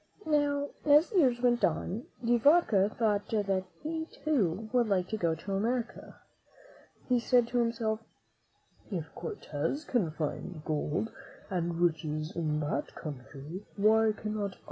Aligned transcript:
Now, 0.25 0.69
as 0.83 1.11
the 1.11 1.19
years 1.19 1.41
went 1.41 1.63
on, 1.63 2.05
De 2.25 2.35
Vaca 2.39 2.89
thought 2.89 3.27
that 3.29 3.65
he, 3.83 4.07
too, 4.07 4.67
would 4.73 4.87
like 4.89 5.07
to 5.09 5.17
go 5.17 5.35
to 5.35 5.53
America. 5.53 6.15
He 7.07 7.19
said 7.19 7.47
to 7.49 7.59
himself, 7.59 7.99
"If 8.89 9.13
Cortez 9.13 9.85
can 9.85 10.09
find 10.09 10.65
gold 10.65 11.11
and 11.51 11.79
riches 11.79 12.35
in 12.35 12.61
that 12.61 12.95
country, 12.95 13.61
why 13.77 14.13
cannot 14.13 14.55
I?" 14.55 14.59